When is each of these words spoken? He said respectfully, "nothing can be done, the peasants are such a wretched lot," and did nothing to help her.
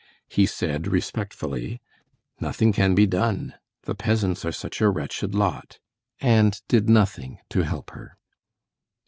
He 0.29 0.47
said 0.47 0.87
respectfully, 0.87 1.79
"nothing 2.39 2.73
can 2.73 2.95
be 2.95 3.05
done, 3.05 3.53
the 3.83 3.93
peasants 3.93 4.43
are 4.43 4.51
such 4.51 4.81
a 4.81 4.89
wretched 4.89 5.35
lot," 5.35 5.77
and 6.19 6.59
did 6.67 6.89
nothing 6.89 7.37
to 7.51 7.61
help 7.63 7.91
her. 7.91 8.17